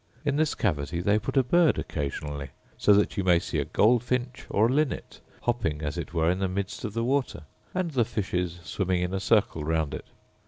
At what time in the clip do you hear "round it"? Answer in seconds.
9.63-10.07